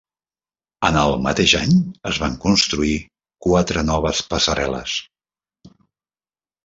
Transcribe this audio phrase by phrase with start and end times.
[0.87, 1.75] En el mateix any
[2.11, 2.95] es van construir
[3.47, 4.97] quatre noves passarel·les.